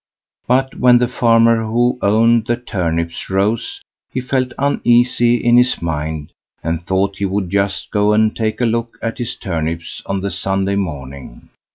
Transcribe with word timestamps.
But 0.47 0.79
when 0.79 0.97
the 0.97 1.07
farmer 1.07 1.63
who 1.63 1.99
owned 2.01 2.47
the 2.47 2.57
turnips 2.57 3.29
rose, 3.29 3.83
he 4.11 4.19
felt 4.19 4.51
uneasy 4.57 5.35
in 5.35 5.57
his 5.57 5.79
mind, 5.79 6.31
and 6.63 6.81
thought 6.81 7.17
he 7.17 7.25
would 7.25 7.51
just 7.51 7.91
go 7.91 8.11
and 8.11 8.35
take 8.35 8.59
a 8.61 8.65
look 8.65 8.97
at 9.03 9.19
his 9.19 9.35
turnips 9.35 10.01
on 10.07 10.21
the 10.21 10.31
Sunday 10.31 10.75
morning. 10.75 11.49